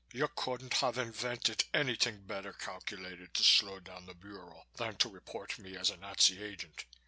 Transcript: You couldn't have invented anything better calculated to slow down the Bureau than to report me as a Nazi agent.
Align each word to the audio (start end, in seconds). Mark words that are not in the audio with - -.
You 0.11 0.27
couldn't 0.29 0.73
have 0.77 0.97
invented 0.97 1.65
anything 1.75 2.23
better 2.25 2.53
calculated 2.53 3.35
to 3.35 3.43
slow 3.43 3.79
down 3.79 4.07
the 4.07 4.15
Bureau 4.15 4.65
than 4.75 4.95
to 4.97 5.09
report 5.09 5.59
me 5.59 5.77
as 5.77 5.91
a 5.91 5.97
Nazi 5.97 6.41
agent. 6.43 6.85